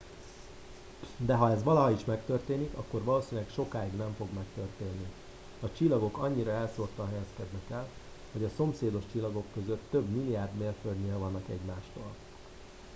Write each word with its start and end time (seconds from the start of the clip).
de 1.17 1.35
ha 1.35 1.51
ez 1.51 1.63
valaha 1.63 1.91
is 1.91 2.05
megtörténik 2.05 2.73
akkor 2.77 3.03
valószínűleg 3.03 3.49
sokáig 3.49 3.91
nem 3.93 4.13
fog 4.17 4.27
megtörténni 4.33 5.05
a 5.61 5.71
csillagok 5.77 6.17
annyira 6.17 6.51
elszórtan 6.51 7.07
helyezkednek 7.07 7.69
el 7.69 7.87
hogy 8.31 8.43
a 8.43 8.49
szomszédos 8.55 9.03
csillagok 9.11 9.45
között 9.53 9.81
több 9.91 10.05
billiárd 10.05 10.53
mérföldnyire 10.57 11.15
vannak 11.15 11.43
egymástól 11.49 12.13